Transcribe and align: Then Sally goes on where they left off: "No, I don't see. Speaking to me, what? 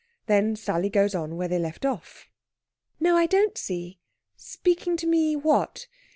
Then 0.25 0.55
Sally 0.55 0.89
goes 0.89 1.13
on 1.13 1.37
where 1.37 1.47
they 1.47 1.59
left 1.59 1.85
off: 1.85 2.27
"No, 2.99 3.15
I 3.15 3.27
don't 3.27 3.55
see. 3.55 3.99
Speaking 4.35 4.97
to 4.97 5.05
me, 5.05 5.35
what? 5.35 5.85